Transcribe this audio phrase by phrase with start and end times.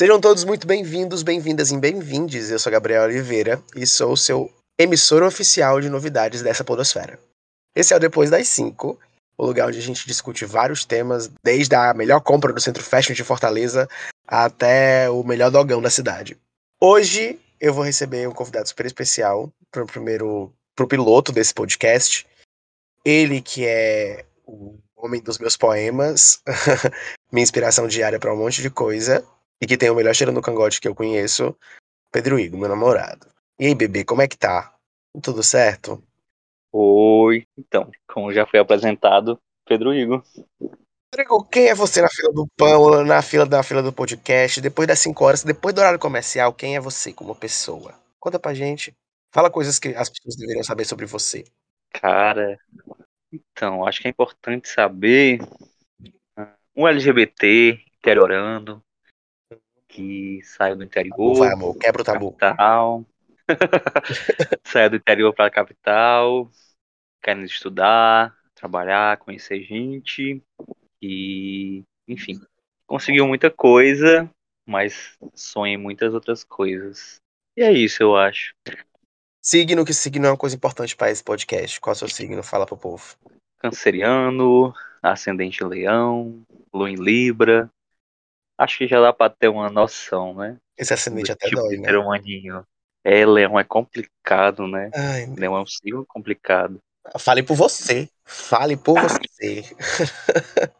[0.00, 2.50] Sejam todos muito bem-vindos, bem-vindas e bem-vindes.
[2.50, 7.20] Eu sou Gabriel Oliveira e sou o seu emissor oficial de novidades dessa podosfera.
[7.76, 8.98] Esse é o Depois das 5,
[9.36, 13.12] o lugar onde a gente discute vários temas, desde a melhor compra do Centro Fashion
[13.12, 13.86] de Fortaleza
[14.26, 16.34] até o melhor dogão da cidade.
[16.80, 22.26] Hoje eu vou receber um convidado super especial para o primeiro pro piloto desse podcast.
[23.04, 26.40] Ele que é o homem dos meus poemas,
[27.30, 29.22] minha inspiração diária para um monte de coisa,
[29.60, 31.56] e que tem o melhor cheiro no cangote que eu conheço,
[32.12, 33.26] Pedro Igor, meu namorado.
[33.58, 34.74] E aí, bebê, como é que tá?
[35.22, 36.02] Tudo certo?
[36.72, 40.22] Oi, então, como já foi apresentado, Pedro Igor.
[41.12, 44.86] Rodrigo, quem é você na fila do pão, na fila da fila do podcast, depois
[44.86, 47.94] das 5 horas, depois do horário comercial, quem é você como pessoa?
[48.20, 48.94] Conta pra gente.
[49.32, 51.44] Fala coisas que as pessoas deveriam saber sobre você.
[51.92, 52.56] Cara,
[53.32, 55.40] então, acho que é importante saber
[56.76, 58.82] um LGBT interiorando,
[60.00, 61.34] que saiu do interior.
[61.34, 62.32] Vai, amor, quebra o tabu.
[62.32, 63.04] Capital.
[64.64, 66.50] saiu do interior para a capital,
[67.22, 70.42] querendo estudar, trabalhar, conhecer gente
[71.02, 72.40] e, enfim,
[72.86, 74.30] conseguiu muita coisa,
[74.66, 77.16] mas sonha em muitas outras coisas.
[77.56, 78.54] E é isso, eu acho.
[79.42, 81.80] Signo, que signo é uma coisa importante para esse podcast.
[81.80, 82.42] Qual é o seu signo?
[82.42, 83.16] Fala pro povo.
[83.58, 87.70] Canceriano, ascendente leão, lua em libra,
[88.60, 90.58] acho que já dá pra ter uma noção, né?
[90.76, 91.96] Esse ascendente até tipo dói, né?
[91.96, 92.62] humaninho.
[93.02, 94.90] É, Leão é complicado, né?
[94.94, 96.78] Ai, Leão é um signo complicado.
[97.18, 98.06] fale por você.
[98.24, 99.64] Fale por você.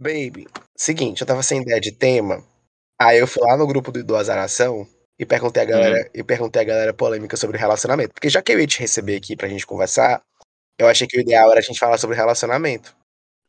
[0.00, 2.42] Baby, seguinte, eu tava sem ideia de tema.
[2.98, 6.62] Aí eu fui lá no grupo do, do Azaração e perguntei a galera, e perguntei
[6.62, 8.14] a galera polêmica sobre relacionamento.
[8.14, 10.22] Porque já que eu ia te receber aqui pra gente conversar,
[10.78, 12.96] eu achei que o ideal era a gente falar sobre relacionamento.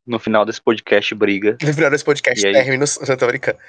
[0.06, 1.58] No final desse podcast, briga.
[1.62, 2.54] No final desse podcast, aí?
[2.54, 2.86] termino.
[3.08, 3.60] Não tô brincando.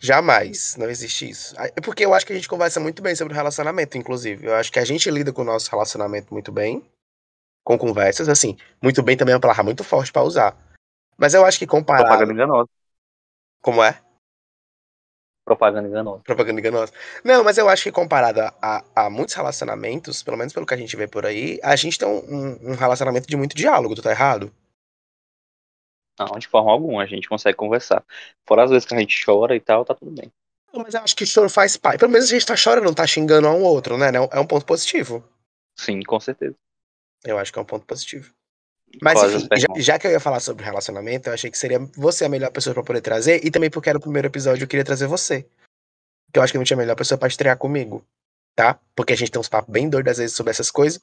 [0.00, 1.56] Jamais, não existe isso.
[1.58, 4.46] É porque eu acho que a gente conversa muito bem sobre relacionamento, inclusive.
[4.46, 6.88] Eu acho que a gente lida com o nosso relacionamento muito bem,
[7.64, 8.56] com conversas, assim.
[8.80, 10.56] Muito bem também é uma palavra muito forte pra usar.
[11.16, 12.04] Mas eu acho que comparado.
[12.04, 12.68] Propaganda enganosa.
[13.60, 14.00] Como é?
[15.48, 16.22] Propaganda enganosa.
[16.24, 16.92] Propaganda enganosa.
[17.24, 20.74] Não, mas eu acho que comparado a, a- a muitos relacionamentos, pelo menos pelo que
[20.74, 24.02] a gente vê por aí, a gente tem um, um- relacionamento de muito diálogo, tu
[24.02, 24.52] tá errado?
[26.18, 28.04] Não, de forma alguma, a gente consegue conversar.
[28.46, 30.30] Fora as vezes que a gente chora e tal, tá tudo bem.
[30.74, 31.98] Mas eu acho que choro faz parte.
[32.00, 34.06] Pelo menos a gente tá chorando, não tá xingando um ao outro, né?
[34.32, 35.24] É um ponto positivo.
[35.76, 36.56] Sim, com certeza.
[37.24, 38.32] Eu acho que é um ponto positivo.
[39.02, 42.24] Mas enfim, já, já que eu ia falar sobre relacionamento, eu achei que seria você
[42.24, 44.84] a melhor pessoa pra poder trazer, e também porque era o primeiro episódio, eu queria
[44.84, 45.46] trazer você.
[46.26, 48.04] Porque eu acho que não tinha melhor pessoa pra estrear comigo,
[48.56, 48.78] tá?
[48.94, 51.00] Porque a gente tem uns papos bem doidos às vezes sobre essas coisas,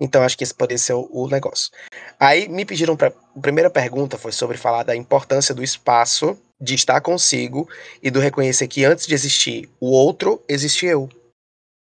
[0.00, 1.70] então acho que esse poderia ser o, o negócio.
[2.18, 3.08] Aí me pediram pra.
[3.08, 7.68] A primeira pergunta foi sobre falar da importância do espaço, de estar consigo
[8.02, 11.08] e do reconhecer que antes de existir o outro, existe eu.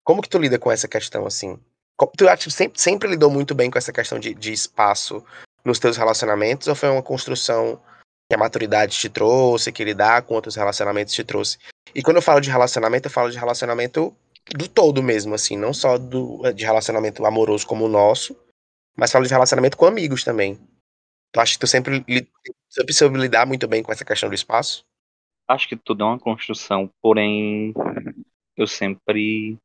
[0.05, 1.59] Como que tu lida com essa questão assim?
[1.97, 5.25] Tu que sempre, sempre lidou muito bem com essa questão de, de espaço
[5.65, 7.81] nos teus relacionamentos ou foi uma construção
[8.29, 11.59] que a maturidade te trouxe, que lidar com outros relacionamentos te trouxe?
[11.95, 14.15] E quando eu falo de relacionamento, eu falo de relacionamento
[14.57, 18.37] do todo mesmo, assim, não só do, de relacionamento amoroso como o nosso,
[18.97, 20.59] mas falo de relacionamento com amigos também.
[21.33, 22.05] Tu acha que tu sempre,
[22.69, 24.85] sempre soube lidar muito bem com essa questão do espaço?
[25.49, 27.75] Acho que tudo é uma construção, porém,
[28.57, 29.59] eu sempre,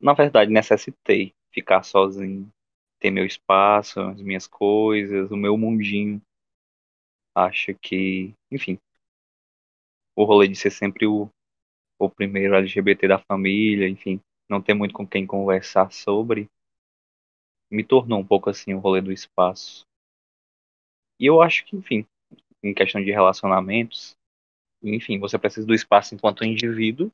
[0.00, 2.48] na verdade, necessitei ficar sozinho,
[3.00, 6.20] ter meu espaço, as minhas coisas, o meu mundinho.
[7.34, 8.78] Acho que, enfim,
[10.16, 11.28] o rolê de ser sempre o,
[11.98, 16.48] o primeiro LGBT da família, enfim, não ter muito com quem conversar sobre,
[17.70, 19.86] me tornou um pouco assim o rolê do espaço.
[21.20, 22.06] E eu acho que, enfim,
[22.62, 24.16] em questão de relacionamentos,
[24.82, 27.10] enfim, você precisa do espaço enquanto indivíduo,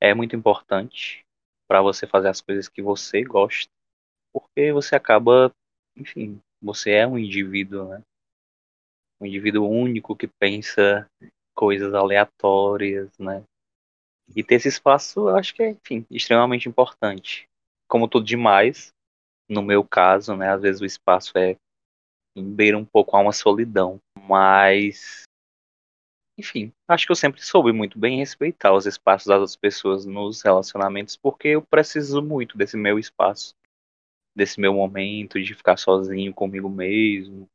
[0.00, 1.24] é muito importante
[1.70, 3.70] para você fazer as coisas que você gosta,
[4.34, 5.54] porque você acaba,
[5.96, 8.02] enfim, você é um indivíduo, né?
[9.20, 11.06] Um indivíduo único que pensa
[11.54, 13.44] coisas aleatórias, né?
[14.34, 17.46] E ter esse espaço, eu acho que é, enfim, extremamente importante.
[17.88, 18.92] Como tudo demais,
[19.48, 21.54] no meu caso, né, às vezes o espaço é
[22.36, 25.22] beira um pouco a uma solidão, mas
[26.40, 30.42] enfim, acho que eu sempre soube muito bem respeitar os espaços das outras pessoas nos
[30.42, 33.54] relacionamentos, porque eu preciso muito desse meu espaço,
[34.34, 37.46] desse meu momento de ficar sozinho comigo mesmo.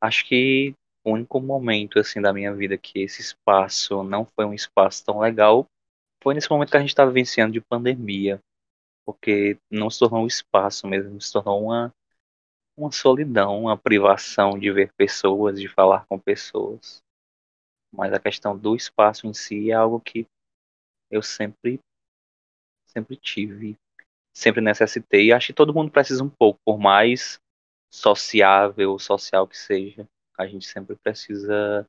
[0.00, 0.72] Acho que
[1.04, 5.18] o único momento assim da minha vida que esse espaço não foi um espaço tão
[5.18, 5.66] legal
[6.22, 8.40] foi nesse momento que a gente estava vivenciando de pandemia,
[9.04, 11.92] porque não se tornou um espaço mesmo, se tornou uma
[12.76, 17.02] uma solidão, uma privação de ver pessoas, de falar com pessoas.
[17.92, 20.26] Mas a questão do espaço em si é algo que
[21.10, 21.80] eu sempre
[22.86, 23.76] sempre tive,
[24.34, 25.32] sempre necessitei.
[25.32, 27.38] Acho que todo mundo precisa um pouco, por mais
[27.92, 30.06] sociável, social que seja.
[30.36, 31.86] A gente sempre precisa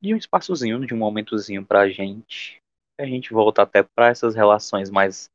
[0.00, 2.58] de um espaçozinho, de um momentozinho pra gente.
[2.98, 5.30] A gente volta até para essas relações mais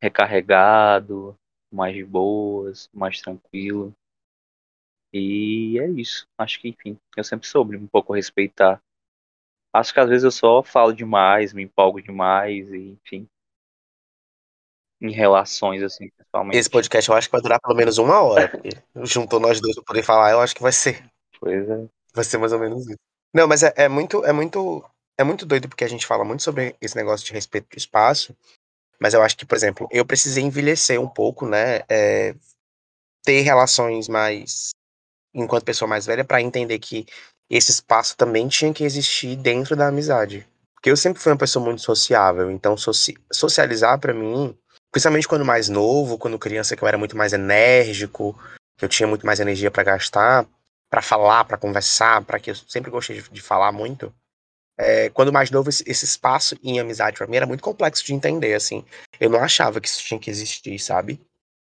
[0.00, 1.34] recarregado,
[1.72, 3.92] mais boas, mais tranquilo.
[5.12, 6.26] E é isso.
[6.38, 8.80] Acho que, enfim, eu sempre soube um pouco respeitar.
[9.72, 13.28] Acho que às vezes eu só falo demais, me empolgo demais, e, enfim.
[15.00, 16.56] Em relações, assim, principalmente.
[16.56, 18.70] Esse podcast eu acho que vai durar pelo menos uma hora, porque
[19.04, 21.08] juntou nós dois pra poder falar, eu acho que vai ser.
[21.38, 21.86] Pois é.
[22.14, 22.98] Vai ser mais ou menos isso.
[23.32, 24.84] Não, mas é, é muito, é muito,
[25.18, 28.34] é muito doido porque a gente fala muito sobre esse negócio de respeito do espaço,
[29.00, 31.82] mas eu acho que, por exemplo, eu precisei envelhecer um pouco, né?
[31.88, 32.34] É,
[33.24, 34.70] ter relações mais
[35.34, 37.06] enquanto pessoa mais velha para entender que
[37.50, 40.46] esse espaço também tinha que existir dentro da amizade.
[40.74, 44.56] Porque eu sempre fui uma pessoa muito sociável, então soci socializar para mim,
[44.92, 48.38] principalmente quando mais novo, quando criança que eu era muito mais enérgico,
[48.76, 50.46] que eu tinha muito mais energia para gastar,
[50.88, 54.14] para falar, para conversar, para que eu sempre gostei de, de falar muito.
[54.78, 58.14] É, quando mais novo, esse, esse espaço em amizade para mim era muito complexo de
[58.14, 58.84] entender, assim.
[59.18, 61.20] Eu não achava que isso tinha que existir, sabe?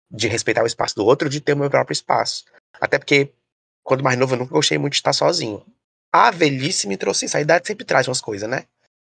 [0.09, 2.45] De respeitar o espaço do outro, de ter o meu próprio espaço.
[2.79, 3.33] Até porque,
[3.83, 5.65] quando mais novo, eu nunca gostei muito de estar sozinho.
[6.11, 7.37] A velhice me trouxe isso.
[7.37, 8.65] A idade sempre traz umas coisas, né?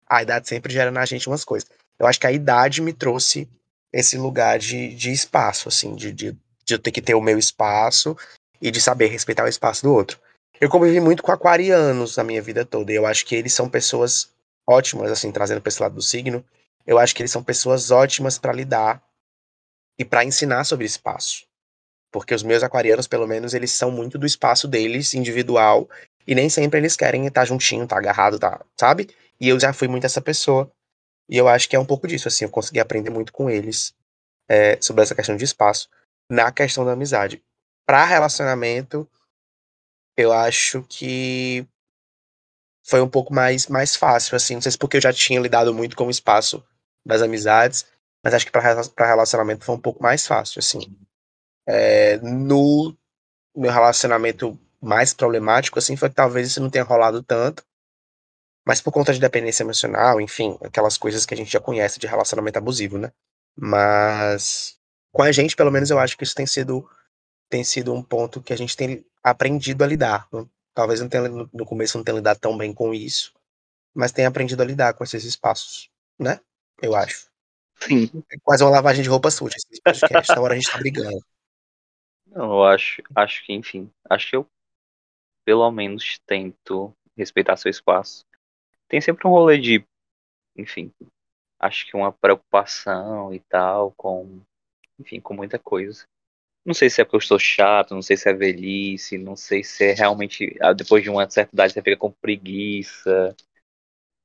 [0.08, 1.70] A idade sempre gera na gente umas coisas.
[2.00, 3.50] Eu acho que a idade me trouxe
[3.92, 7.38] esse lugar de, de espaço, assim, de, de, de eu ter que ter o meu
[7.38, 8.16] espaço
[8.62, 10.20] e de saber respeitar o espaço do outro.
[10.60, 13.70] Eu convivi muito com aquarianos na minha vida toda, e eu acho que eles são
[13.70, 14.30] pessoas
[14.68, 16.44] ótimas, assim, trazendo para esse lado do signo.
[16.86, 19.02] Eu acho que eles são pessoas ótimas para lidar
[19.98, 21.46] e para ensinar sobre espaço.
[22.12, 25.90] Porque os meus aquarianos, pelo menos, eles são muito do espaço deles, individual,
[26.28, 29.10] e nem sempre eles querem estar juntinho, estar tá agarrado, tá, sabe?
[29.40, 30.72] E eu já fui muito essa pessoa.
[31.30, 33.94] E eu acho que é um pouco disso, assim, eu consegui aprender muito com eles
[34.50, 35.90] é, sobre essa questão de espaço,
[36.30, 37.44] na questão da amizade.
[37.86, 39.08] Para relacionamento,
[40.18, 41.68] eu acho que
[42.86, 44.56] foi um pouco mais, mais fácil, assim.
[44.56, 46.64] Não sei se porque eu já tinha lidado muito com o espaço
[47.06, 47.86] das amizades,
[48.24, 50.96] mas acho que para relacionamento foi um pouco mais fácil, assim.
[51.68, 52.96] É, no
[53.56, 57.64] meu relacionamento mais problemático, assim, foi que talvez isso não tenha rolado tanto,
[58.68, 62.08] mas por conta de dependência emocional, enfim, aquelas coisas que a gente já conhece de
[62.08, 63.12] relacionamento abusivo, né?
[63.56, 64.78] Mas
[65.12, 66.88] com a gente, pelo menos, eu acho que isso tem sido
[67.50, 70.28] tem sido um ponto que a gente tem aprendido a lidar.
[70.74, 73.34] Talvez não tenha, no começo não tenha lidado tão bem com isso,
[73.96, 75.90] mas tem aprendido a lidar com esses espaços,
[76.20, 76.40] né?
[76.82, 77.28] Eu acho.
[77.82, 78.10] Sim.
[78.32, 80.32] É quase uma lavagem de roupa suja esse podcast.
[80.40, 81.20] Hora a gente tá brigando.
[82.36, 84.48] Eu acho, acho que, enfim, acho que eu
[85.46, 88.26] pelo menos tento respeitar seu espaço.
[88.90, 89.86] Tem sempre um rolê de,
[90.58, 90.92] enfim,
[91.60, 94.42] acho que uma preocupação e tal com,
[95.00, 96.06] enfim, com muita coisa.
[96.66, 99.64] Não sei se é porque eu estou chato, não sei se é velhice, não sei
[99.64, 100.58] se é realmente.
[100.62, 103.36] Ah, depois de uma certa idade você fica com preguiça.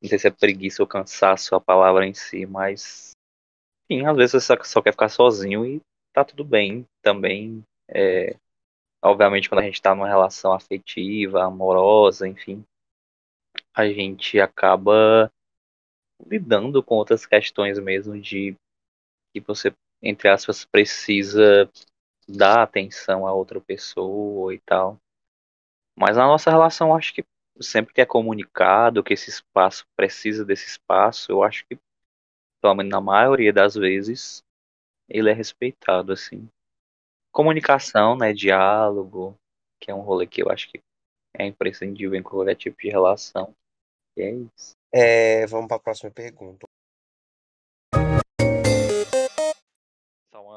[0.03, 3.13] Não sei se é preguiça ou cansaço a palavra em si, mas.
[3.91, 5.81] Enfim, às vezes você só quer ficar sozinho e
[6.15, 7.65] tá tudo bem também.
[7.93, 8.37] É,
[9.03, 12.65] obviamente, quando a gente tá numa relação afetiva, amorosa, enfim,
[13.75, 15.31] a gente acaba
[16.27, 18.55] lidando com outras questões mesmo de
[19.33, 21.71] que você, entre aspas, precisa
[22.29, 24.99] dar atenção a outra pessoa e tal.
[25.97, 27.25] Mas na nossa relação, acho que
[27.61, 31.79] sempre que é comunicado que esse espaço precisa desse espaço, eu acho que,
[32.61, 34.43] pelo menos na maioria das vezes,
[35.09, 36.49] ele é respeitado, assim.
[37.33, 39.37] Comunicação, né, diálogo,
[39.81, 40.81] que é um rolê que eu acho que
[41.35, 43.55] é imprescindível em qualquer tipo de relação.
[44.17, 44.73] E é isso.
[44.93, 46.67] É, vamos para a próxima pergunta.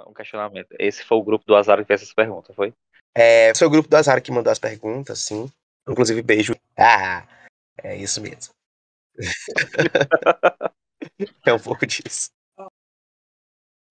[0.05, 0.67] um questionamento.
[0.79, 2.73] Esse foi o grupo do Azar que fez essa pergunta, foi?
[3.15, 5.51] É, foi o grupo do Azar que mandou as perguntas, sim.
[5.87, 6.55] Inclusive, beijo.
[6.77, 7.27] Ah,
[7.81, 8.53] é isso mesmo.
[11.45, 12.29] é um pouco disso.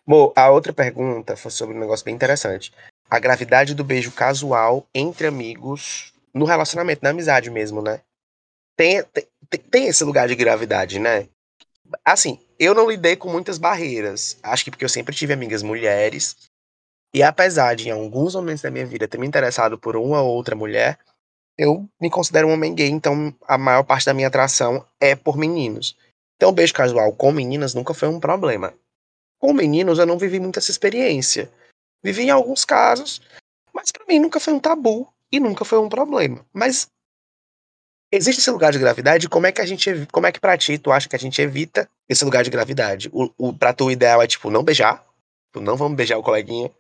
[0.07, 2.73] Bom, a outra pergunta foi sobre um negócio bem interessante.
[3.09, 8.01] A gravidade do beijo casual entre amigos no relacionamento, na amizade mesmo, né?
[8.77, 9.27] Tem, tem,
[9.71, 11.29] tem esse lugar de gravidade, né?
[12.05, 14.39] Assim, eu não lidei com muitas barreiras.
[14.43, 16.37] Acho que porque eu sempre tive amigas mulheres.
[17.15, 20.35] E apesar de, em alguns momentos da minha vida, ter me interessado por uma ou
[20.35, 20.99] outra mulher,
[21.57, 25.37] eu me considero um homem gay, então a maior parte da minha atração é por
[25.37, 25.97] meninos.
[26.37, 28.75] Então, o beijo casual com meninas nunca foi um problema.
[29.43, 31.51] Com meninos, eu não vivi muito essa experiência.
[32.01, 33.21] Vivi em alguns casos,
[33.75, 36.47] Mas pra mim nunca foi um tabu e nunca foi um problema.
[36.53, 36.87] Mas
[38.13, 39.29] existe esse lugar de gravidade?
[39.29, 41.41] Como é que a gente, como é que pra ti tu acha que a gente
[41.41, 43.11] evita esse lugar de gravidade?
[43.13, 45.05] O, o pra tu o ideal é tipo não beijar,
[45.57, 46.71] não vamos beijar o coleguinha.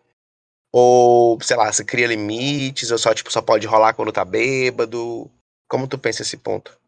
[0.70, 5.30] Ou, sei lá, você cria limites, ou só, tipo, só pode rolar quando tá bêbado.
[5.68, 6.78] Como tu pensa esse ponto?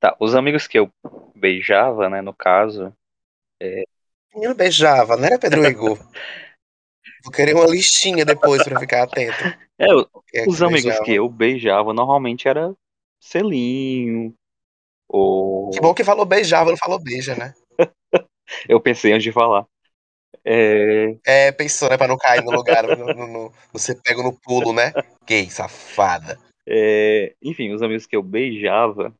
[0.00, 0.90] Tá, os amigos que eu
[1.34, 2.92] beijava, né, no caso.
[3.60, 3.84] É...
[4.34, 5.98] Menino beijava, não era Pedro Igor?
[7.22, 9.44] Vou querer uma listinha depois pra ficar atento.
[9.78, 9.86] É,
[10.34, 11.04] é os que amigos beijava.
[11.04, 12.74] que eu beijava normalmente era
[13.20, 14.34] selinho.
[15.08, 15.70] Ou...
[15.70, 17.54] Que bom que falou beijava, não falou beija, né?
[18.68, 19.66] eu pensei antes de falar.
[20.44, 21.16] É...
[21.24, 21.96] é, pensou, né?
[21.96, 22.86] Pra não cair no lugar.
[22.86, 24.92] no, no, no, você pega no pulo, né?
[25.26, 26.38] Gay, safada.
[26.66, 29.14] É, enfim, os amigos que eu beijava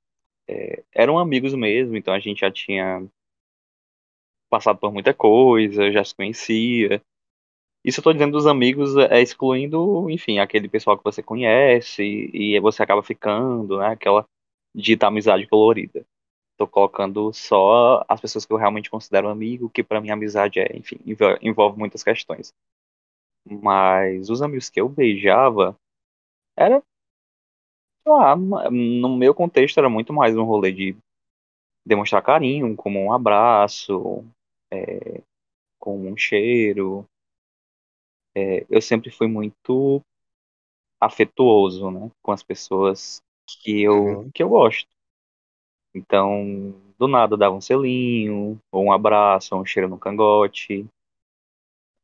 [0.48, 3.02] é, eram amigos mesmo, então a gente já tinha
[4.54, 7.02] passado por muita coisa, já se conhecia.
[7.84, 12.58] Isso eu tô dizendo dos amigos, é excluindo, enfim, aquele pessoal que você conhece e,
[12.60, 13.88] você acaba ficando, né?
[13.88, 14.24] Aquela
[14.72, 16.06] dita amizade colorida.
[16.56, 20.76] Tô colocando só as pessoas que eu realmente considero amigo, que para mim amizade é,
[20.76, 20.98] enfim,
[21.42, 22.54] envolve muitas questões.
[23.44, 25.76] Mas os amigos que eu beijava
[26.56, 26.80] era
[28.06, 30.96] lá, no meu contexto era muito mais um rolê de
[31.84, 34.24] demonstrar carinho, como um abraço,
[34.70, 35.22] é,
[35.78, 37.06] com um cheiro.
[38.34, 40.02] É, eu sempre fui muito
[41.00, 44.30] afetuoso, né, com as pessoas que eu, uhum.
[44.30, 44.88] que eu gosto.
[45.94, 50.86] Então, do nada dava um selinho, ou um abraço, ou um cheiro no cangote.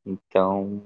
[0.07, 0.81] Então,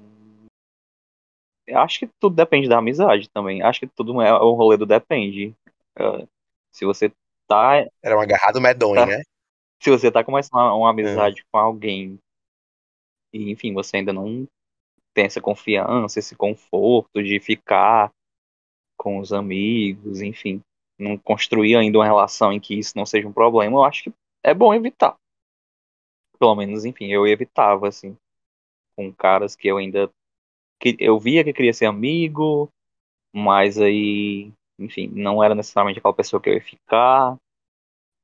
[1.73, 3.63] acho que tudo depende da amizade também.
[3.63, 5.55] Acho que tudo é o rolê do depende.
[5.99, 6.27] Uh,
[6.73, 7.13] se você
[7.47, 7.87] tá.
[8.03, 9.23] Era um agarrado medonho, tá, né?
[9.81, 11.45] Se você tá começando uma, uma amizade é.
[11.51, 12.19] com alguém
[13.33, 14.47] e, enfim, você ainda não
[15.13, 18.13] tem essa confiança, esse conforto de ficar
[18.97, 20.61] com os amigos, enfim,
[20.99, 24.13] não construir ainda uma relação em que isso não seja um problema, eu acho que
[24.43, 25.17] é bom evitar.
[26.39, 28.17] Pelo menos, enfim, eu evitava, assim,
[28.97, 30.11] com caras que eu ainda
[30.81, 32.69] que eu via que queria ser amigo,
[33.33, 37.37] mas aí, enfim, não era necessariamente aquela pessoa que eu ia ficar,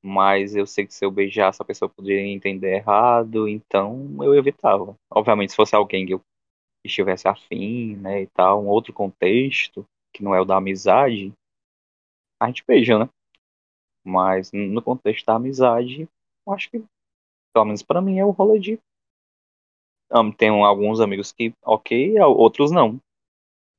[0.02, 4.96] mas eu sei que se eu beijasse a pessoa poderia entender errado, então eu evitava.
[5.10, 6.22] Obviamente, se fosse alguém que eu
[6.84, 11.32] estivesse afim, né, e tal, um outro contexto, que não é o da amizade,
[12.40, 13.08] a gente beija, né?
[14.02, 16.08] Mas no contexto da amizade,
[16.46, 16.82] eu acho que,
[17.52, 18.78] pelo menos para mim, é o rolê de
[20.36, 22.98] tenho alguns amigos que, ok, outros não.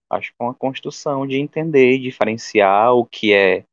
[0.10, 3.66] Acho que é uma construção de entender, diferenciar o que é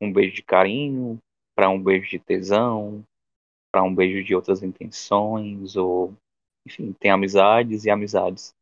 [0.00, 1.18] um beijo de carinho
[1.56, 3.02] para um beijo de tesão,
[3.72, 6.14] para um beijo de outras intenções, ou
[6.66, 8.54] enfim, tem amizades e amizades.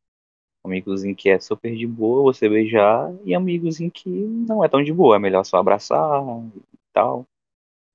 [0.65, 4.69] Amigos em que é super de boa você beijar e amigos em que não é
[4.69, 7.27] tão de boa, é melhor só abraçar e tal.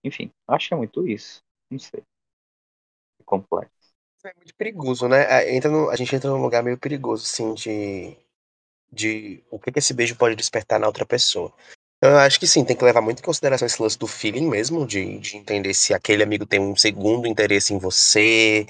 [0.03, 1.41] Enfim, acho que é muito isso.
[1.71, 2.03] Não sei.
[3.19, 3.79] É complexo
[4.27, 5.23] é muito perigoso, né?
[5.29, 8.17] É, entra no, a gente entra num lugar meio perigoso, assim, de,
[8.91, 11.53] de o que, que esse beijo pode despertar na outra pessoa.
[12.01, 14.87] Eu acho que sim, tem que levar muito em consideração esse lance do feeling mesmo,
[14.87, 18.65] de, de entender se aquele amigo tem um segundo interesse em você,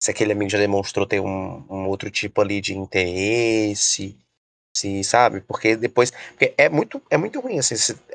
[0.00, 4.16] se aquele amigo já demonstrou ter um, um outro tipo ali de interesse,
[4.76, 5.40] se, sabe?
[5.40, 6.12] Porque depois.
[6.30, 7.74] Porque é muito, é muito ruim, assim,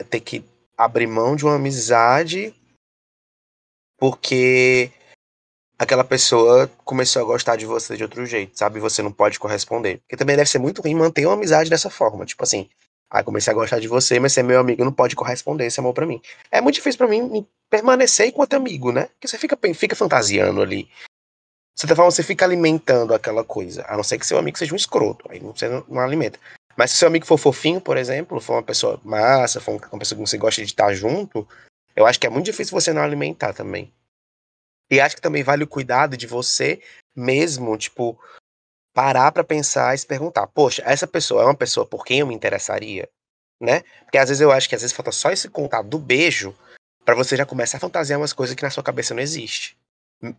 [0.10, 0.44] ter que
[0.78, 2.54] abrir mão de uma amizade
[3.98, 4.92] porque
[5.78, 8.80] aquela pessoa começou a gostar de você de outro jeito, sabe?
[8.80, 10.00] Você não pode corresponder.
[10.00, 12.26] Porque também deve ser muito ruim manter uma amizade dessa forma.
[12.26, 12.70] Tipo assim,
[13.10, 15.80] ah, comecei a gostar de você, mas você é meu amigo, não pode corresponder esse
[15.80, 16.22] amor para mim.
[16.52, 19.06] É muito difícil para mim permanecer enquanto amigo, né?
[19.06, 20.90] Porque você fica, fica fantasiando ali.
[21.76, 23.86] Você tá falando, você fica alimentando aquela coisa.
[23.88, 25.30] A não ser que seu amigo seja um escroto.
[25.30, 26.40] Aí você não, não alimenta.
[26.78, 30.18] Mas se seu amigo for fofinho, por exemplo, for uma pessoa massa, for uma pessoa
[30.18, 31.48] que você gosta de estar junto,
[31.96, 33.94] eu acho que é muito difícil você não alimentar também.
[34.90, 36.82] E acho que também vale o cuidado de você
[37.16, 38.20] mesmo, tipo,
[38.96, 42.28] parar para pensar e se perguntar: poxa, essa pessoa é uma pessoa por quem eu
[42.28, 43.08] me interessaria?
[43.62, 43.84] Né?
[44.04, 46.56] Porque às vezes eu acho que às vezes falta só esse contato do beijo
[47.04, 49.78] para você já começar a fantasiar umas coisas que na sua cabeça não existe.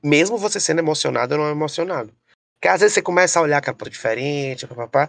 [0.03, 2.13] Mesmo você sendo emocionado ou não emocionado.
[2.55, 5.09] Porque às vezes você começa a olhar aquela diferente, papapá,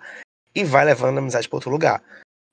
[0.53, 2.03] e vai levando a amizade para outro lugar.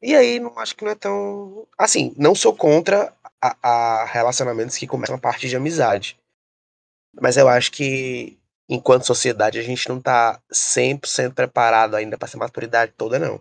[0.01, 1.67] E aí, não acho que não é tão.
[1.79, 6.17] Assim, não sou contra a, a relacionamentos que começam a partir de amizade.
[7.21, 12.39] Mas eu acho que, enquanto sociedade, a gente não tá 100% preparado ainda para essa
[12.39, 13.41] maturidade toda, não.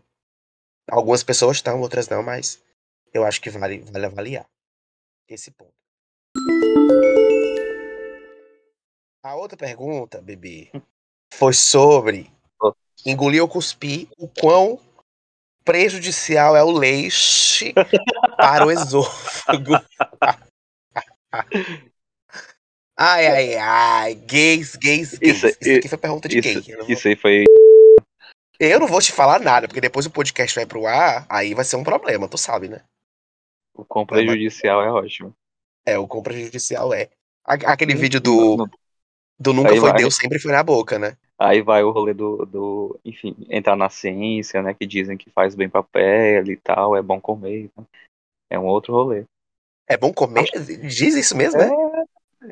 [0.90, 2.62] Algumas pessoas estão, outras não, mas
[3.14, 4.46] eu acho que vale, vale avaliar
[5.28, 5.74] esse ponto.
[9.24, 10.70] A outra pergunta, bebê,
[11.34, 12.30] foi sobre
[13.06, 14.80] engolir ou cuspir o quão
[15.64, 17.74] prejudicial é o leite
[18.36, 19.74] para o esôfago.
[22.98, 24.16] Ai, ai, ai.
[24.16, 25.44] Gays, gays, gays.
[25.44, 26.86] Isso, isso aqui foi pergunta de isso, gay.
[26.88, 27.44] Isso aí foi.
[28.60, 31.66] Eu não vou te falar nada, porque depois o podcast vai pro ar, aí vai
[31.66, 32.82] ser um problema, tu sabe, né?
[33.74, 35.36] O quão prejudicial é ótimo.
[35.86, 37.10] É, o quão prejudicial é.
[37.44, 38.70] Aquele vídeo do.
[39.40, 39.98] Do Nunca aí Foi vai.
[39.98, 41.18] Deus sempre foi na boca, né?
[41.38, 44.74] Aí vai o rolê do, do, enfim, entrar na ciência, né?
[44.74, 47.70] Que dizem que faz bem pra pele e tal, é bom comer.
[47.76, 47.84] Né?
[48.52, 49.26] É um outro rolê.
[49.88, 50.46] É bom comer?
[50.88, 51.76] Diz isso mesmo, é, né?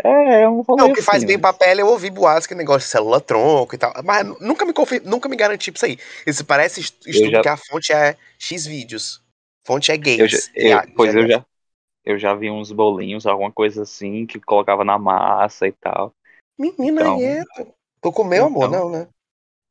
[0.04, 0.82] É, é um rolê.
[0.82, 1.42] Não, o que faz assim, bem né?
[1.42, 3.94] pra pele, eu ouvi boatos que negócio de célula tronco e tal.
[4.04, 5.98] Mas nunca me, confir, nunca me garanti pra isso aí.
[6.26, 7.42] Isso parece estudo já...
[7.42, 9.22] que a fonte é X vídeos.
[9.66, 10.20] Fonte é gays.
[10.20, 11.46] Eu já, eu, pois eu já,
[12.06, 16.14] eu já vi uns bolinhos, alguma coisa assim, que colocava na massa e tal.
[16.58, 17.44] Menina, então, é.
[18.02, 18.68] Tu comeu, amor?
[18.68, 19.08] Então, não, né?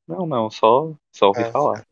[0.07, 1.87] Não, não, só, só ouvi ah, falar.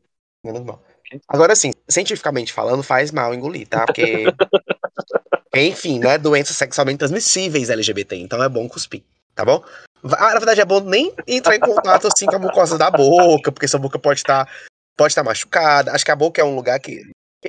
[0.44, 0.82] Menos mal.
[1.26, 3.86] Agora, assim, cientificamente falando, faz mal engolir, tá?
[3.86, 4.24] Porque.
[5.54, 9.02] enfim, não é doenças sexualmente transmissíveis LGBT, então é bom cuspir,
[9.34, 9.62] tá bom?
[10.04, 13.50] Ah, na verdade, é bom nem entrar em contato assim com a mucosa da boca,
[13.50, 14.48] porque sua boca pode estar
[14.96, 15.92] pode estar machucada.
[15.92, 17.02] Acho que a boca é um lugar que.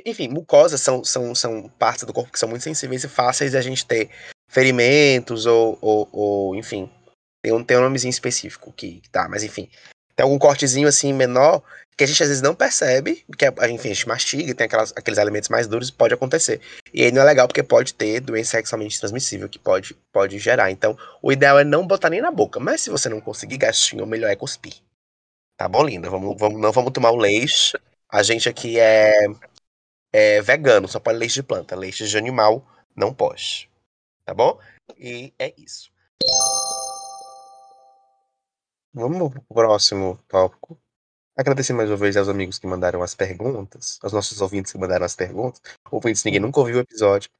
[0.06, 3.56] Enfim, mucosas são, são, são partes do corpo que são muito sensíveis e fáceis de
[3.56, 4.08] a gente ter
[4.48, 6.88] ferimentos ou, ou, ou enfim,
[7.42, 9.68] tem um, tem um nomezinho específico que tá, mas enfim.
[10.14, 11.62] Tem algum cortezinho assim menor
[12.00, 14.90] que a gente às vezes não percebe, que a, enfim, a gente mastiga, tem aquelas,
[14.96, 16.58] aqueles alimentos mais duros, pode acontecer.
[16.94, 20.70] E aí não é legal porque pode ter doença sexualmente transmissível que pode, pode gerar.
[20.70, 22.58] Então, o ideal é não botar nem na boca.
[22.58, 24.76] Mas se você não conseguir gastinho, o melhor é cuspir.
[25.58, 26.08] Tá bom, linda?
[26.08, 27.78] Vamos, vamos, não vamos tomar o leite.
[28.08, 29.12] A gente aqui é,
[30.10, 31.76] é vegano, só pode leite de planta.
[31.76, 32.66] Leite de animal
[32.96, 33.68] não pode.
[34.24, 34.58] Tá bom?
[34.98, 35.92] E é isso.
[38.94, 40.80] Vamos pro próximo tópico.
[41.36, 45.06] Agradecer mais uma vez aos amigos que mandaram as perguntas, aos nossos ouvintes que mandaram
[45.06, 45.60] as perguntas.
[45.90, 47.30] Ouvintes, ninguém nunca ouviu o episódio.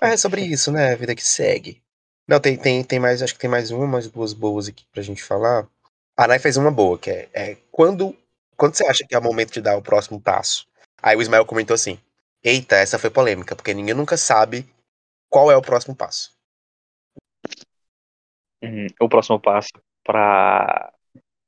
[0.00, 0.92] Mas é sobre isso, né?
[0.92, 1.82] A vida que segue.
[2.28, 5.02] Não, tem, tem, tem mais, acho que tem mais uma, mais duas boas aqui pra
[5.02, 5.66] gente falar.
[6.16, 8.14] A Nai fez uma boa, que é, é quando,
[8.56, 10.66] quando você acha que é o momento de dar o próximo passo?
[11.02, 11.98] Aí o Ismael comentou assim:
[12.42, 14.68] Eita, essa foi polêmica, porque ninguém nunca sabe
[15.30, 16.36] qual é o próximo passo.
[18.62, 19.70] Hum, o próximo passo
[20.04, 20.92] pra,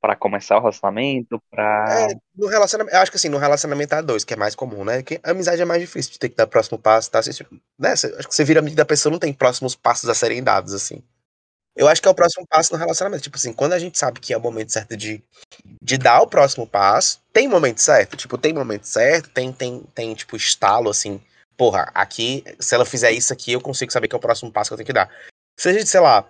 [0.01, 1.85] pra começar o relacionamento, pra.
[1.89, 5.03] É, no relacionamento, acho que assim, no relacionamento a dois, que é mais comum, né?
[5.03, 7.21] Que a amizade é mais difícil de ter que dar próximo passo, tá?
[7.21, 7.45] Você,
[7.77, 7.91] né?
[7.91, 11.03] Acho que você vira amigo da pessoa, não tem próximos passos a serem dados, assim.
[11.75, 13.23] Eu acho que é o próximo passo no relacionamento.
[13.23, 15.23] Tipo assim, quando a gente sabe que é o momento certo de,
[15.81, 18.17] de dar o próximo passo, tem momento certo.
[18.17, 21.21] Tipo, tem momento certo, tem, tem, tem tipo, estalo, assim.
[21.55, 24.69] Porra, aqui, se ela fizer isso aqui, eu consigo saber que é o próximo passo
[24.69, 25.09] que eu tenho que dar.
[25.57, 26.25] Se a gente, sei lá,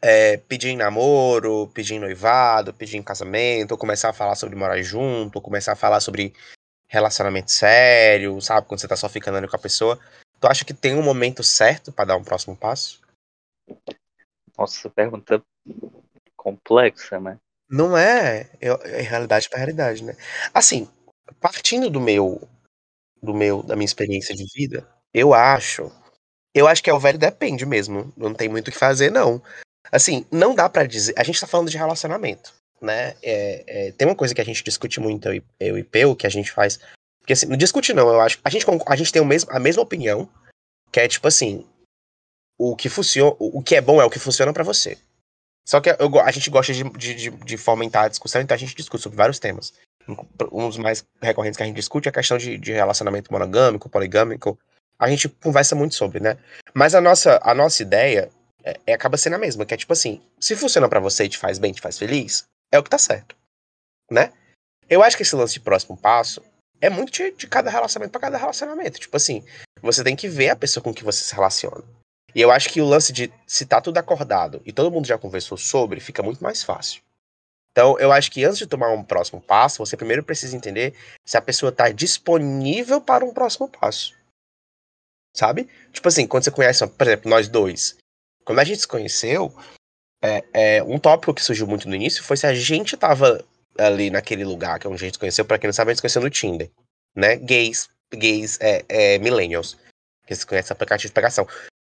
[0.00, 4.56] é, pedir em namoro, pedir em noivado, pedir em casamento, ou começar a falar sobre
[4.56, 6.34] morar junto, ou começar a falar sobre
[6.88, 8.66] relacionamento sério, sabe?
[8.66, 9.98] Quando você tá só ficando ali com a pessoa.
[10.40, 13.00] Tu acha que tem um momento certo para dar um próximo passo?
[14.56, 15.42] Nossa, pergunta
[16.36, 17.38] complexa, né?
[17.68, 20.16] Não é, é realidade para realidade, né?
[20.54, 20.88] Assim,
[21.40, 22.48] partindo do meu,
[23.22, 25.92] do meu, da minha experiência de vida, eu acho,
[26.54, 28.12] eu acho que é o velho depende mesmo.
[28.16, 29.42] Não tem muito o que fazer, não.
[29.90, 31.14] Assim, não dá para dizer.
[31.16, 33.14] A gente tá falando de relacionamento, né?
[33.22, 36.26] É, é, tem uma coisa que a gente discute muito, eu, eu e Peu, que
[36.26, 36.78] a gente faz.
[37.20, 38.38] Porque assim, não discute não, eu acho.
[38.44, 40.28] A gente, a gente tem o mesmo, a mesma opinião,
[40.92, 41.66] que é tipo assim.
[42.58, 43.36] O que funciona.
[43.38, 44.98] O que é bom é o que funciona para você.
[45.68, 48.74] Só que eu, a gente gosta de, de, de, fomentar a discussão, então a gente
[48.74, 49.74] discute sobre vários temas.
[50.50, 53.90] Um dos mais recorrentes que a gente discute é a questão de, de relacionamento monogâmico,
[53.90, 54.58] poligâmico.
[54.98, 56.38] A gente conversa muito sobre, né?
[56.72, 58.30] Mas a nossa, a nossa ideia
[58.62, 61.28] é, é, acaba sendo a mesma, que é tipo assim, se funciona para você e
[61.28, 63.36] te faz bem, te faz feliz, é o que tá certo,
[64.10, 64.32] né?
[64.88, 66.42] Eu acho que esse lance de próximo passo
[66.80, 68.98] é muito de, de cada relacionamento para cada relacionamento.
[68.98, 69.44] Tipo assim,
[69.82, 71.84] você tem que ver a pessoa com que você se relaciona.
[72.34, 75.18] E eu acho que o lance de se tá tudo acordado e todo mundo já
[75.18, 77.02] conversou sobre, fica muito mais fácil.
[77.72, 80.94] Então, eu acho que antes de tomar um próximo passo, você primeiro precisa entender
[81.24, 84.16] se a pessoa tá disponível para um próximo passo.
[85.36, 85.68] Sabe?
[85.92, 87.96] Tipo assim, quando você conhece, por exemplo, nós dois,
[88.48, 89.54] quando a gente se conheceu,
[90.24, 93.44] é, é, um tópico que surgiu muito no início foi se a gente tava
[93.76, 95.92] ali naquele lugar que é onde a gente se conheceu, pra quem não sabe, a
[95.92, 96.70] gente se conheceu no Tinder,
[97.14, 97.36] né?
[97.36, 99.76] Gays, gays, é, é, millennials,
[100.26, 101.46] que se conhece aplicativo de pegação.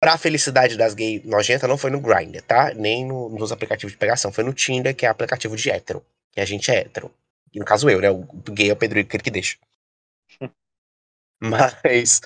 [0.01, 2.73] Pra felicidade das gays nojenta, não foi no Grindr, tá?
[2.73, 6.41] Nem no, nos aplicativos de pegação, foi no Tinder, que é aplicativo de hétero, que
[6.41, 7.15] a gente é hétero.
[7.53, 8.11] E no caso eu, né?
[8.11, 9.59] O gay é o Pedro que ele que deixa.
[11.39, 12.23] Mas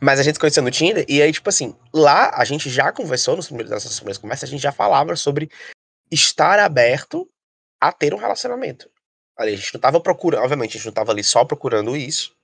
[0.00, 2.90] mas a gente se conheceu no Tinder, e aí, tipo assim, lá a gente já
[2.90, 5.50] conversou nos primeiros, nas nossas primeiras conversas, a gente já falava sobre
[6.10, 7.28] estar aberto
[7.80, 8.90] a ter um relacionamento.
[9.36, 12.34] Ali, a gente não tava procurando, obviamente, a gente não tava ali só procurando isso,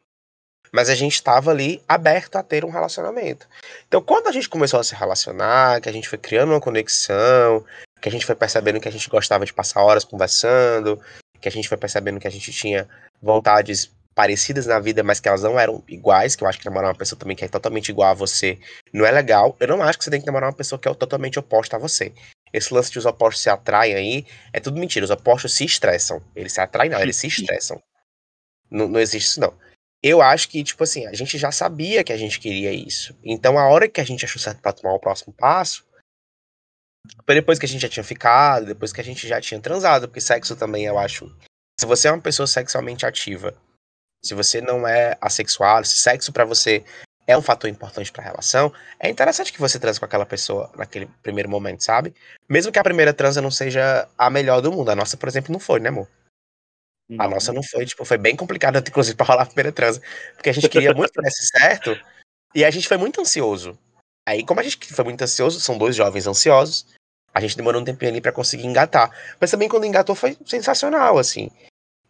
[0.72, 3.48] mas a gente estava ali aberto a ter um relacionamento.
[3.88, 7.64] Então, quando a gente começou a se relacionar, que a gente foi criando uma conexão,
[8.00, 11.00] que a gente foi percebendo que a gente gostava de passar horas conversando,
[11.40, 12.88] que a gente foi percebendo que a gente tinha
[13.22, 16.88] vontades parecidas na vida, mas que elas não eram iguais, que eu acho que namorar
[16.88, 18.58] uma pessoa também que é totalmente igual a você
[18.90, 19.54] não é legal.
[19.60, 21.78] Eu não acho que você tem que namorar uma pessoa que é totalmente oposta a
[21.78, 22.14] você.
[22.50, 25.04] Esse lance de os opostos se atraem aí é tudo mentira.
[25.04, 26.24] Os opostos se estressam.
[26.34, 27.78] Eles se atraem, não, eles se estressam.
[28.70, 29.52] Não, não existe isso, não.
[30.02, 33.14] Eu acho que, tipo assim, a gente já sabia que a gente queria isso.
[33.22, 35.84] Então, a hora que a gente achou certo pra tomar o próximo passo,
[37.26, 40.22] depois que a gente já tinha ficado, depois que a gente já tinha transado, porque
[40.22, 41.30] sexo também, eu acho.
[41.78, 43.54] Se você é uma pessoa sexualmente ativa
[44.24, 46.84] se você não é assexual, se sexo para você
[47.26, 50.70] é um fator importante para a relação, é interessante que você transe com aquela pessoa
[50.76, 52.14] naquele primeiro momento, sabe?
[52.48, 54.90] Mesmo que a primeira transa não seja a melhor do mundo.
[54.90, 56.08] A nossa, por exemplo, não foi, né, amor?
[57.08, 57.24] Não.
[57.24, 60.00] A nossa não foi, tipo, foi bem complicado, inclusive, pra rolar a primeira transa.
[60.34, 61.98] Porque a gente queria muito que desse certo
[62.54, 63.78] e a gente foi muito ansioso.
[64.26, 66.86] Aí, como a gente foi muito ansioso, são dois jovens ansiosos,
[67.32, 69.10] a gente demorou um tempinho ali pra conseguir engatar.
[69.40, 71.50] Mas também quando engatou foi sensacional, assim.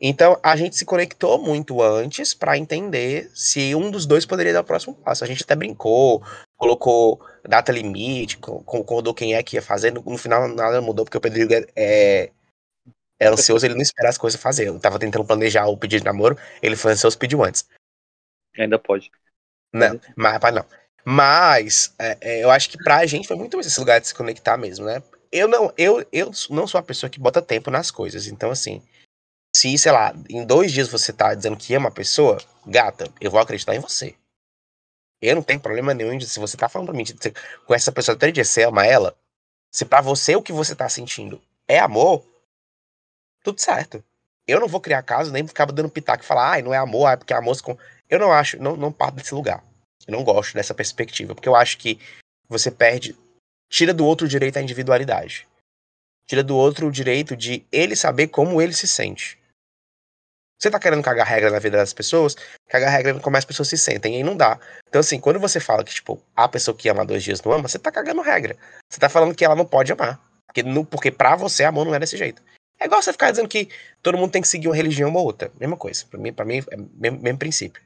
[0.01, 4.61] Então a gente se conectou muito antes para entender se um dos dois poderia dar
[4.61, 5.25] o próximo passo.
[5.25, 6.23] A gente até brincou,
[6.57, 9.93] colocou data limite, concordou quem é que ia fazer.
[9.93, 12.31] No, no final nada mudou porque o Pedro é,
[13.19, 14.69] é ansioso, ele não espera as coisas fazer.
[14.69, 17.67] Eu tava tentando planejar o pedido de namoro, ele foi ansioso pediu antes.
[18.59, 19.11] Ainda pode.
[19.73, 20.65] Não, mas rapaz, não.
[21.05, 24.57] Mas é, é, eu acho que pra gente foi muito esse lugar de se conectar
[24.57, 25.03] mesmo, né?
[25.31, 28.27] Eu não, eu, eu não sou a pessoa que bota tempo nas coisas.
[28.27, 28.83] Então, assim,
[29.57, 33.31] se, sei lá, em dois dias você tá dizendo que ama a pessoa, gata, eu
[33.31, 34.15] vou acreditar em você.
[35.19, 37.05] Eu não tenho problema nenhum de se você tá falando pra mim
[37.65, 39.17] com essa pessoa três dias, você ama ela.
[39.73, 42.23] Se para você o que você tá sentindo é amor,
[43.43, 44.05] tudo certo.
[44.47, 47.11] Eu não vou criar caso, nem ficar dando pitaco e falar, ai, não é amor,
[47.11, 47.59] é porque é amor.
[47.63, 47.79] Com...
[48.11, 49.65] Eu não acho, não, não parto desse lugar.
[50.07, 51.99] Eu não gosto dessa perspectiva, porque eu acho que
[52.47, 53.17] você perde,
[53.71, 55.49] tira do outro direito à individualidade.
[56.27, 59.39] Tira do outro o direito de ele saber como ele se sente.
[60.59, 62.35] Você tá querendo cagar regra na vida das pessoas,
[62.69, 64.59] cagar regra em como as pessoas se sentem, e não dá.
[64.89, 67.69] Então, assim, quando você fala que, tipo, a pessoa que ama dois dias não ama,
[67.69, 68.57] você tá cagando regra.
[68.91, 70.19] Você tá falando que ela não pode amar.
[70.47, 72.43] Porque, no, porque pra você, amor não é desse jeito.
[72.81, 73.69] É igual você ficar dizendo que
[74.03, 75.53] todo mundo tem que seguir uma religião ou outra.
[75.61, 76.07] Mesma coisa.
[76.07, 77.83] Pra mim, pra mim é mesmo, mesmo princípio.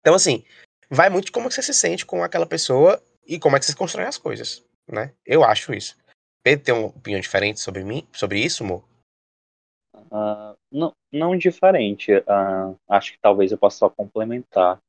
[0.00, 0.44] Então, assim,
[0.88, 3.74] vai muito de como você se sente com aquela pessoa e como é que você
[3.74, 5.12] constrói as coisas, né?
[5.26, 5.96] Eu acho isso.
[6.42, 8.82] Pedro tem uma opinião diferente sobre mim, sobre isso, amor?
[10.10, 12.12] Uh, não, não diferente.
[12.12, 14.80] Uh, acho que talvez eu possa só complementar.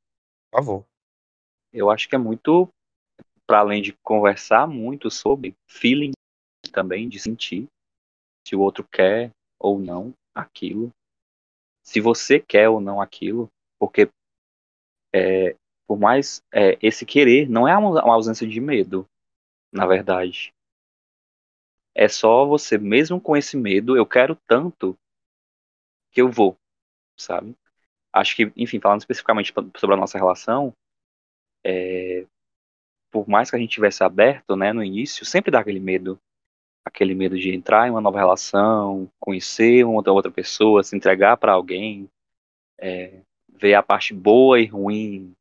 [0.51, 0.85] Por favor.
[1.71, 2.67] Eu acho que é muito,
[3.47, 6.11] para além de conversar muito sobre feeling
[6.71, 7.67] também, de sentir
[8.47, 10.91] se o outro quer ou não aquilo,
[11.83, 13.47] se você quer ou não aquilo,
[13.79, 14.09] porque
[15.13, 15.55] é,
[15.87, 19.05] por mais é, esse querer não é uma ausência de medo,
[19.71, 20.53] na verdade.
[21.93, 24.97] É só você, mesmo com esse medo, eu quero tanto
[26.11, 26.57] que eu vou,
[27.17, 27.55] sabe?
[28.13, 30.73] Acho que, enfim, falando especificamente sobre a nossa relação,
[31.63, 32.25] é,
[33.09, 36.19] por mais que a gente tivesse aberto, né, no início, sempre dá aquele medo,
[36.85, 41.53] aquele medo de entrar em uma nova relação, conhecer uma outra, pessoa, se entregar para
[41.53, 42.09] alguém,
[42.77, 45.33] é, ver a parte boa e ruim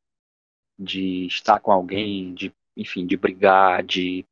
[0.78, 4.24] de estar com alguém, de, enfim, de brigar, de,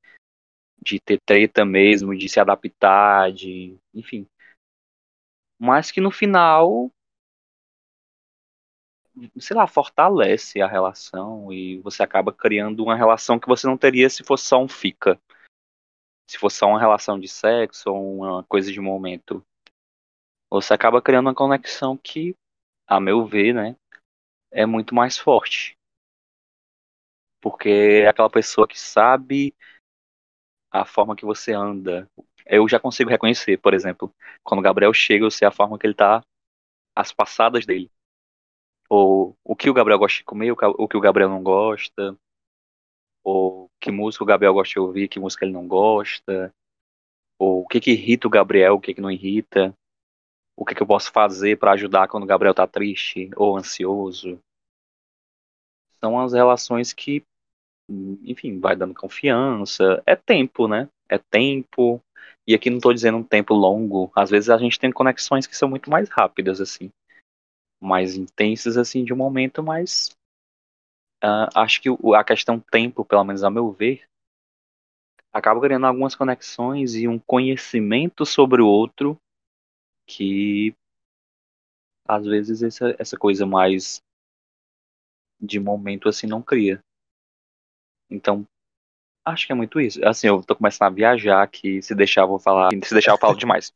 [0.83, 4.27] de ter treta mesmo, de se adaptar, de, enfim,
[5.59, 6.91] mas que no final,
[9.41, 14.09] sei lá, fortalece a relação e você acaba criando uma relação que você não teria
[14.09, 15.21] se fosse só um fica.
[16.29, 19.45] Se fosse só uma relação de sexo ou uma coisa de momento.
[20.51, 22.35] Você acaba criando uma conexão que,
[22.87, 23.77] a meu ver, né,
[24.51, 25.77] é muito mais forte.
[27.41, 29.55] Porque é aquela pessoa que sabe
[30.71, 32.11] a forma que você anda,
[32.49, 35.87] eu já consigo reconhecer, por exemplo, quando o Gabriel chega, eu sei a forma que
[35.87, 36.25] ele tá,
[36.97, 37.91] as passadas dele.
[38.89, 42.17] Ou o que o Gabriel gosta de comer, o que o Gabriel não gosta.
[43.23, 46.53] Ou que música o Gabriel gosta de ouvir, que música ele não gosta.
[47.39, 49.75] Ou o que que irrita o Gabriel, o que que não irrita.
[50.57, 54.41] O que que eu posso fazer para ajudar quando o Gabriel tá triste ou ansioso.
[56.01, 57.23] São as relações que,
[57.89, 60.03] enfim, vai dando confiança.
[60.07, 60.89] É tempo, né?
[61.09, 62.03] É tempo,
[62.47, 64.11] e aqui não estou dizendo um tempo longo.
[64.15, 66.91] Às vezes a gente tem conexões que são muito mais rápidas, assim.
[67.81, 70.11] Mais intensas, assim, de um momento, mas.
[71.23, 74.09] Uh, acho que a questão tempo, pelo menos a meu ver,
[75.33, 79.19] acaba ganhando algumas conexões e um conhecimento sobre o outro
[80.07, 80.75] que
[82.07, 84.01] às vezes essa, essa coisa mais
[85.41, 86.81] de momento assim não cria.
[88.11, 88.47] Então,
[89.29, 90.05] acho que é muito isso.
[90.07, 93.19] Assim, eu tô começando a viajar aqui, se deixar eu vou falar, se deixar eu
[93.19, 93.73] falo demais.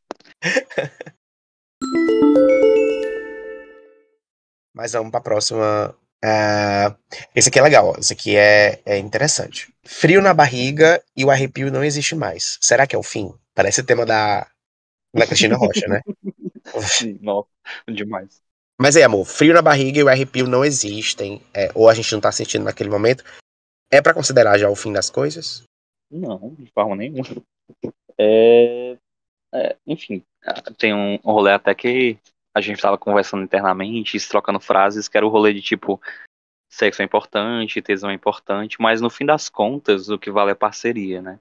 [4.74, 5.94] Mas vamos para a próxima.
[6.24, 6.96] Uh,
[7.34, 7.98] esse aqui é legal, ó.
[7.98, 9.72] esse aqui é, é interessante.
[9.84, 12.58] Frio na barriga e o arrepio não existe mais.
[12.60, 13.34] Será que é o fim?
[13.54, 14.46] Parece o tema da,
[15.14, 16.00] da Cristina Rocha, né?
[16.80, 17.48] Sim, nossa,
[17.88, 18.40] demais.
[18.80, 22.12] Mas é, amor, frio na barriga e o arrepio não existem, é, ou a gente
[22.12, 23.24] não tá sentindo naquele momento.
[23.92, 25.64] É para considerar já o fim das coisas?
[26.10, 27.24] Não, de forma nenhuma.
[28.18, 28.96] É,
[29.54, 30.24] é, enfim,
[30.78, 32.18] tem um, um rolê até que
[32.54, 36.00] a gente tava conversando internamente, trocando frases, que era o rolê de tipo,
[36.70, 40.54] sexo é importante, tesão é importante, mas no fim das contas, o que vale é
[40.54, 41.38] parceria, né?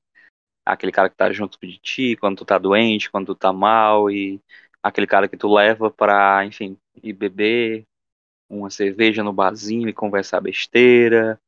[0.65, 4.11] Aquele cara que tá junto de ti quando tu tá doente, quando tu tá mal,
[4.11, 4.41] e
[4.83, 7.85] aquele cara que tu leva pra, enfim, ir beber
[8.49, 11.39] uma cerveja no barzinho e conversar besteira.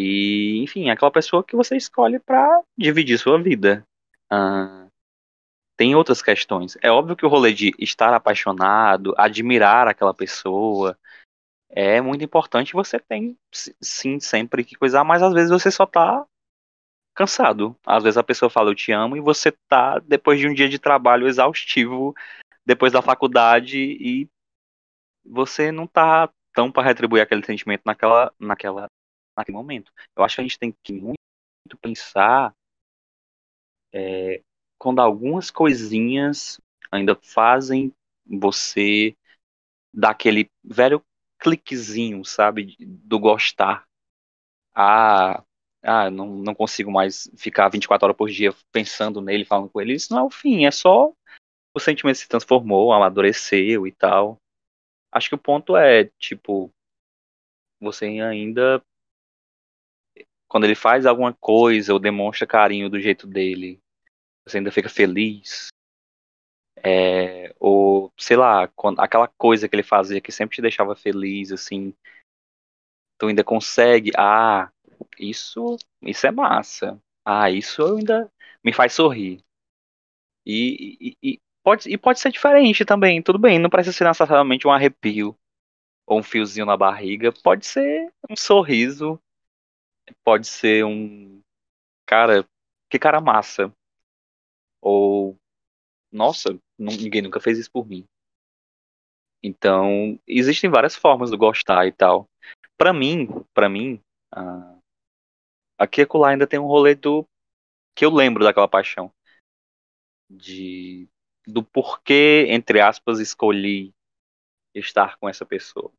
[0.00, 3.84] E, enfim, aquela pessoa que você escolhe para dividir sua vida.
[4.30, 4.86] Ah,
[5.76, 6.78] tem outras questões.
[6.82, 10.96] É óbvio que o rolê de estar apaixonado, admirar aquela pessoa,
[11.68, 12.72] é muito importante.
[12.72, 13.36] Você tem,
[13.80, 16.24] sim, sempre que coisar, mas às vezes você só tá
[17.14, 17.76] cansado.
[17.86, 20.68] Às vezes a pessoa fala eu te amo e você tá depois de um dia
[20.68, 22.14] de trabalho exaustivo,
[22.64, 24.26] depois da faculdade e
[25.24, 28.88] você não tá tão para retribuir aquele sentimento naquela, naquela,
[29.40, 29.92] naquele momento.
[30.16, 31.18] Eu acho que a gente tem que muito
[31.80, 32.54] pensar
[33.92, 34.42] é,
[34.78, 37.92] quando algumas coisinhas ainda fazem
[38.26, 39.14] você
[39.92, 41.02] dar aquele velho
[41.38, 43.86] cliquezinho, sabe, do gostar.
[44.74, 45.42] Ah,
[45.82, 49.94] ah, não, não consigo mais ficar 24 horas por dia pensando nele, falando com ele.
[49.94, 51.12] Isso não é o fim, é só
[51.74, 54.38] o sentimento se transformou, amadureceu e tal.
[55.12, 56.70] Acho que o ponto é, tipo,
[57.80, 58.82] você ainda
[60.50, 63.80] quando ele faz alguma coisa ou demonstra carinho do jeito dele,
[64.44, 65.68] você ainda fica feliz.
[66.82, 71.52] É, ou, sei lá, quando, aquela coisa que ele fazia que sempre te deixava feliz,
[71.52, 71.94] assim,
[73.16, 74.72] tu ainda consegue, ah,
[75.20, 77.00] isso, isso é massa.
[77.24, 78.28] Ah, isso ainda
[78.64, 79.44] me faz sorrir.
[80.44, 84.66] E, e, e, pode, e pode ser diferente também, tudo bem, não precisa ser necessariamente
[84.66, 85.38] um arrepio
[86.06, 89.20] ou um fiozinho na barriga, pode ser um sorriso,
[90.24, 91.40] pode ser um
[92.06, 92.46] cara,
[92.88, 93.72] que cara massa.
[94.80, 95.36] Ou,
[96.10, 98.06] nossa, ninguém nunca fez isso por mim.
[99.42, 102.28] Então, existem várias formas de gostar e tal.
[102.76, 104.00] Para mim, para mim,
[104.34, 104.80] uh,
[105.78, 107.26] aqui e acolá ainda tem um rolê do
[107.94, 109.12] que eu lembro daquela paixão
[110.28, 111.08] de
[111.46, 113.92] do porquê, entre aspas, escolhi
[114.74, 115.92] estar com essa pessoa,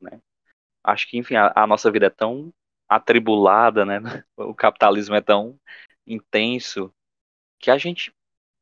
[0.00, 0.20] né?
[0.82, 2.52] Acho que, enfim, a, a nossa vida é tão
[2.88, 4.00] atribulada, né?
[4.36, 5.58] O capitalismo é tão
[6.06, 6.92] intenso
[7.58, 8.12] que a gente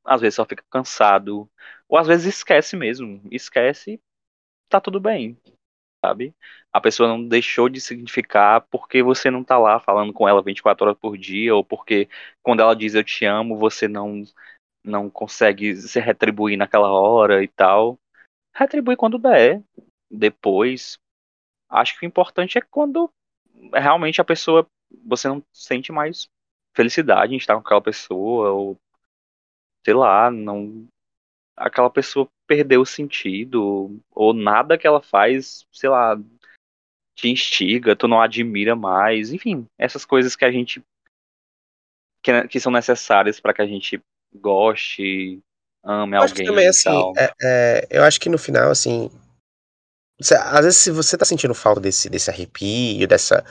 [0.04, 1.48] às vezes só fica cansado,
[1.88, 4.00] ou às vezes esquece mesmo, esquece,
[4.68, 5.38] tá tudo bem,
[6.04, 6.34] sabe?
[6.72, 10.86] A pessoa não deixou de significar porque você não tá lá falando com ela 24
[10.86, 12.08] horas por dia, ou porque
[12.42, 14.24] quando ela diz eu te amo, você não
[14.84, 17.98] não consegue se retribuir naquela hora e tal.
[18.54, 19.62] Retribui quando der,
[20.10, 20.98] depois.
[21.68, 23.10] Acho que o importante é quando
[23.72, 24.66] realmente a pessoa
[25.04, 26.28] você não sente mais
[26.74, 28.78] felicidade em estar com aquela pessoa ou
[29.84, 30.86] sei lá, não
[31.56, 36.16] aquela pessoa perdeu o sentido ou nada que ela faz, sei lá,
[37.14, 40.82] te instiga, tu não admira mais, enfim, essas coisas que a gente
[42.22, 44.00] que, que são necessárias para que a gente
[44.34, 45.40] goste,
[45.84, 46.46] ame eu alguém.
[46.46, 49.10] também, assim, é, é, eu acho que no final, assim,
[50.30, 53.44] às vezes se você tá sentindo falta desse, desse arrepio, dessa,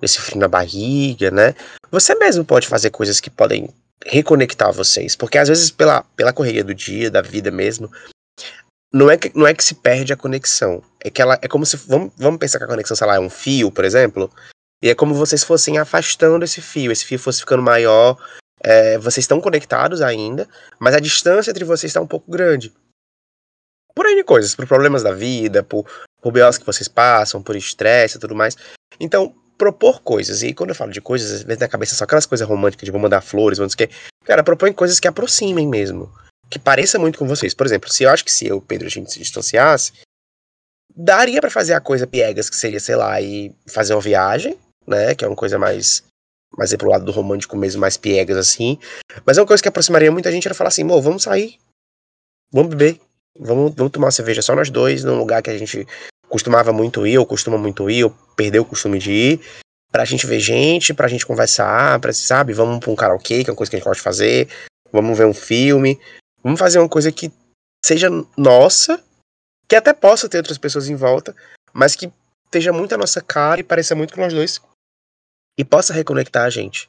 [0.00, 1.54] desse frio na barriga, né?
[1.90, 3.68] Você mesmo pode fazer coisas que podem
[4.04, 5.16] reconectar vocês.
[5.16, 7.90] Porque às vezes, pela, pela correria do dia, da vida mesmo,
[8.92, 10.82] não é, que, não é que se perde a conexão.
[11.02, 11.76] É que ela é como se.
[11.76, 14.30] Vamos, vamos pensar que a conexão, sei lá, é um fio, por exemplo.
[14.82, 16.92] E é como vocês fossem afastando esse fio.
[16.92, 18.16] Esse fio fosse ficando maior.
[18.62, 20.48] É, vocês estão conectados ainda,
[20.78, 22.72] mas a distância entre vocês está um pouco grande.
[23.94, 25.86] Por aí de coisas, por problemas da vida, por,
[26.20, 28.56] por BOs que vocês passam, por estresse e tudo mais.
[28.98, 30.42] Então, propor coisas.
[30.42, 32.90] E quando eu falo de coisas, às vezes na cabeça só aquelas coisas românticas de
[32.90, 33.88] vou mandar flores, vamos que.
[34.24, 36.12] Cara, propõe coisas que aproximem mesmo.
[36.50, 37.54] Que pareça muito com vocês.
[37.54, 39.92] Por exemplo, se eu acho que se eu, Pedro, a gente se distanciasse,
[40.94, 45.14] daria para fazer a coisa piegas, que seria, sei lá, e fazer uma viagem, né?
[45.14, 46.02] Que é uma coisa mais.
[46.56, 48.78] Mais é pro lado do romântico mesmo, mais piegas assim.
[49.26, 51.58] Mas é uma coisa que aproximaria muita gente era falar assim, mo, vamos sair.
[52.52, 53.00] Vamos beber.
[53.38, 55.86] Vamos, vamos tomar uma cerveja só nós dois, num lugar que a gente
[56.28, 59.40] costumava muito ir, ou costuma muito ir, ou perdeu o costume de ir,
[59.90, 63.52] pra gente ver gente, pra gente conversar, pra, sabe, vamos pra um karaokê, que é
[63.52, 64.48] uma coisa que a gente gosta de fazer,
[64.92, 66.00] vamos ver um filme,
[66.42, 67.32] vamos fazer uma coisa que
[67.84, 69.02] seja nossa,
[69.68, 71.34] que até possa ter outras pessoas em volta,
[71.72, 72.12] mas que
[72.46, 74.60] esteja muito a nossa cara e pareça muito com nós dois,
[75.58, 76.88] e possa reconectar a gente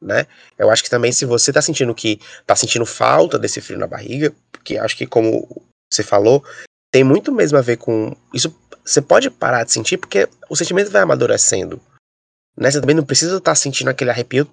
[0.00, 0.26] né?
[0.58, 3.86] Eu acho que também se você tá sentindo que tá sentindo falta desse frio na
[3.86, 6.44] barriga, porque acho que como você falou,
[6.90, 8.54] tem muito mesmo a ver com isso.
[8.84, 11.80] Você pode parar de sentir porque o sentimento vai amadurecendo.
[12.56, 12.70] Né?
[12.70, 14.48] Você também não precisa estar tá sentindo aquele arrepio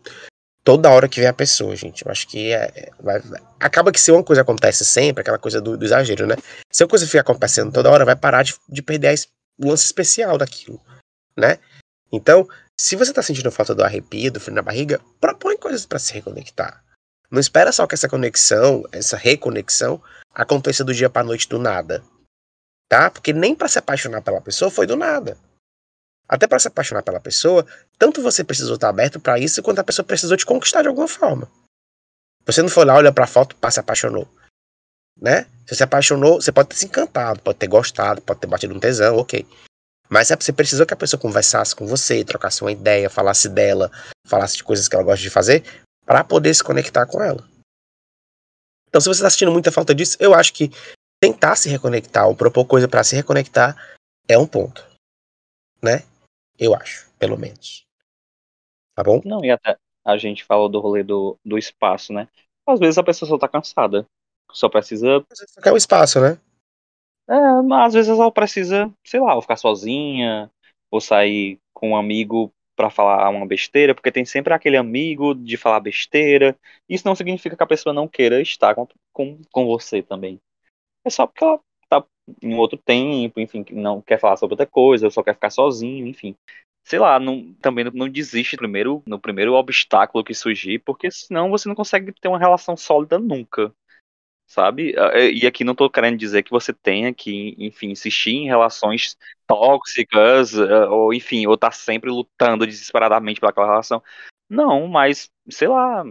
[0.63, 2.06] toda hora que vê a pessoa, gente.
[2.06, 3.22] Eu acho que é, vai,
[3.60, 6.36] acaba que se uma coisa acontece sempre, aquela coisa do, do, exagero, né?
[6.72, 9.13] Se a coisa fica acontecendo toda hora, vai parar de, de perder
[9.60, 10.82] o lance especial daquilo,
[11.38, 11.60] né?
[12.12, 12.48] Então,
[12.80, 16.13] se você tá sentindo falta do arrepio, do frio na barriga, propõe coisas para se
[16.13, 16.83] reconectar.
[17.34, 20.00] Não espera só que essa conexão, essa reconexão,
[20.36, 22.04] aconteça do dia para noite do nada.
[22.88, 23.10] Tá?
[23.10, 25.36] Porque nem para se apaixonar pela pessoa foi do nada.
[26.30, 27.65] Até para se apaixonar pela pessoa,
[27.98, 31.08] tanto você precisou estar aberto para isso, quanto a pessoa precisou te conquistar de alguma
[31.08, 31.50] forma.
[32.46, 34.28] Você não foi lá, olha pra foto, pá, se apaixonou.
[35.19, 35.48] Né?
[35.65, 38.80] Você se apaixonou, você pode ter se encantado, pode ter gostado, pode ter batido um
[38.80, 39.43] tesão, ok.
[40.08, 43.91] Mas é, você precisou que a pessoa conversasse com você, trocasse uma ideia, falasse dela,
[44.28, 45.63] falasse de coisas que ela gosta de fazer,
[46.05, 47.47] para poder se conectar com ela.
[48.87, 50.69] Então, se você está sentindo muita falta disso, eu acho que
[51.19, 53.75] tentar se reconectar ou propor coisa para se reconectar
[54.27, 54.85] é um ponto.
[55.81, 56.03] Né?
[56.59, 57.85] Eu acho, pelo menos.
[58.95, 59.21] Tá bom?
[59.25, 62.27] Não, e até a gente falou do rolê do, do espaço, né?
[62.67, 64.05] Às vezes a pessoa só tá cansada.
[64.51, 65.25] Só precisa.
[65.33, 66.37] Só quer o espaço, né?
[67.27, 70.51] É, mas às vezes ela precisa, sei lá, ou ficar sozinha,
[70.91, 72.53] ou sair com um amigo
[72.84, 76.58] para falar uma besteira, porque tem sempre aquele amigo de falar besteira.
[76.89, 80.39] Isso não significa que a pessoa não queira estar com, com, com você também.
[81.06, 82.06] É só porque ela tá
[82.41, 86.36] em outro tempo, enfim, não quer falar sobre outra coisa, só quer ficar sozinho, enfim.
[86.84, 91.50] Sei lá, não, também não, não desiste primeiro, no primeiro obstáculo que surgir, porque senão
[91.50, 93.74] você não consegue ter uma relação sólida nunca
[94.45, 94.95] sabe?
[94.97, 98.47] Ah, é, e aqui não tô querendo dizer que você tenha que, enfim, insistir em
[98.47, 104.03] relações tóxicas, ah, ou enfim, ou tá sempre lutando desesperadamente pelaquela relação.
[104.49, 106.03] Não, mas, sei lá,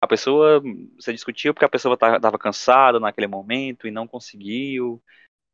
[0.00, 0.62] a pessoa,
[0.96, 5.02] você discutiu porque a pessoa tava cansada naquele momento e não conseguiu,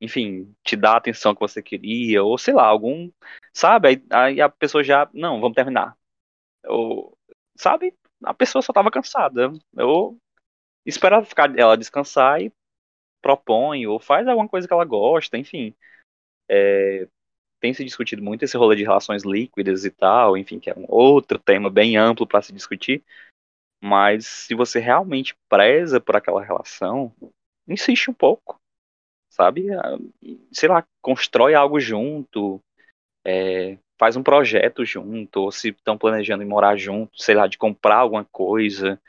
[0.00, 3.10] enfim, te dar a atenção que você queria, ou sei lá, algum,
[3.54, 3.88] sabe?
[3.88, 5.96] Aí, aí a pessoa já, não, vamos terminar.
[6.66, 7.16] Ou,
[7.56, 7.94] sabe?
[8.24, 9.52] A pessoa só tava cansada.
[9.76, 10.18] Eu
[10.90, 12.52] espera ficar ela descansar e
[13.22, 15.74] propõe ou faz alguma coisa que ela gosta, enfim.
[16.48, 17.08] É,
[17.60, 20.86] tem se discutido muito esse rolê de relações líquidas e tal, enfim, que é um
[20.88, 23.04] outro tema bem amplo para se discutir.
[23.82, 27.14] Mas se você realmente preza por aquela relação,
[27.68, 28.60] insiste um pouco,
[29.30, 29.72] sabe?
[29.72, 29.98] Ah,
[30.52, 32.60] sei lá, constrói algo junto,
[33.24, 37.58] é, faz um projeto junto, ou se estão planejando em morar junto, sei lá, de
[37.58, 39.00] comprar alguma coisa,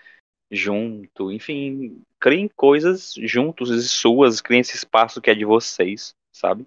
[0.51, 6.65] junto, enfim, criem coisas juntos e suas, criem esse espaço que é de vocês, sabe?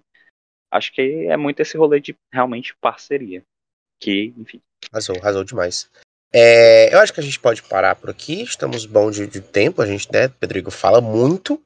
[0.71, 3.43] Acho que é muito esse rolê de realmente parceria.
[4.01, 4.59] Que, enfim.
[4.91, 5.89] Arrasou, arrasou demais.
[6.33, 8.41] É, eu acho que a gente pode parar por aqui.
[8.41, 9.81] Estamos bom de, de tempo.
[9.81, 10.27] A gente, né?
[10.27, 11.61] Pedrigo fala muito.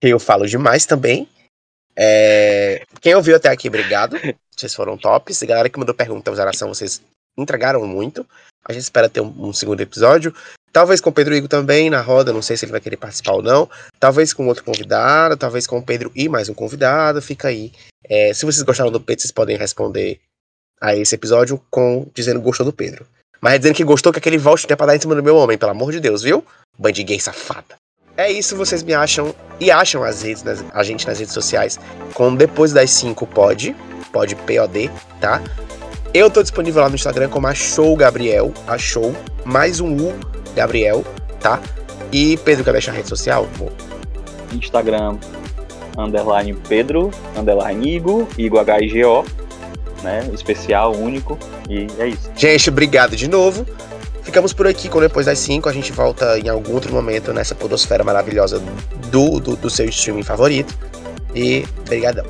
[0.00, 1.28] Eu falo demais também.
[1.96, 4.16] É, quem ouviu até aqui, obrigado.
[4.54, 5.42] Vocês foram tops.
[5.42, 7.02] A galera que mandou pergunta da oração, vocês
[7.36, 8.26] entregaram muito.
[8.64, 10.34] A gente espera ter um, um segundo episódio.
[10.72, 13.32] Talvez com o Pedro Igor também na roda, não sei se ele vai querer participar
[13.32, 13.68] ou não.
[14.00, 17.20] Talvez com outro convidado, talvez com o Pedro e mais um convidado.
[17.20, 17.72] Fica aí.
[18.04, 20.18] É, se vocês gostaram do Pedro, vocês podem responder
[20.80, 23.06] a esse episódio com dizendo gostou do Pedro.
[23.40, 25.58] Mas dizendo que gostou que aquele volte né, pra dar em cima do meu homem,
[25.58, 26.44] pelo amor de Deus, viu?
[26.78, 27.76] Bandiguei safada.
[28.16, 31.78] É isso, vocês me acham e acham as redes, nas, a gente nas redes sociais
[32.14, 33.74] com Depois das 5 pode,
[34.12, 35.42] pode POD, tá?
[36.14, 39.14] Eu tô disponível lá no Instagram como a Show Gabriel, a Show,
[39.46, 40.14] mais um U
[40.54, 41.02] Gabriel,
[41.40, 41.58] tá?
[42.12, 43.48] E Pedro, quer deixar a rede social?
[44.52, 45.16] Instagram,
[45.96, 49.24] underline Pedro, underline Igo, Igo H-I-G-O,
[50.02, 50.28] né?
[50.34, 52.30] Especial, único, e é isso.
[52.36, 53.64] Gente, obrigado de novo.
[54.22, 55.66] Ficamos por aqui com Depois das 5.
[55.66, 58.62] A gente volta em algum outro momento nessa podosfera maravilhosa
[59.10, 60.76] do, do, do seu streaming favorito.
[61.34, 62.26] E brigadão.